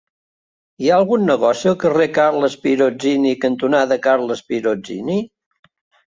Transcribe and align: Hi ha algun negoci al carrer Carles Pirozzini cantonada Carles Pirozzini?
Hi 0.83 0.87
ha 0.91 0.93
algun 0.99 1.25
negoci 1.29 1.67
al 1.71 1.75
carrer 1.83 2.07
Carles 2.15 2.55
Pirozzini 2.63 3.33
cantonada 3.43 3.99
Carles 4.07 4.41
Pirozzini? 4.47 5.19